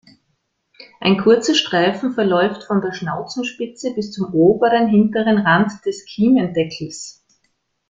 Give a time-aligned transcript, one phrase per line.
[0.99, 7.23] Ein kurzer Streifen verläuft von der Schnauzenspitze bis zum oberen hinteren Rand des Kiemendeckels.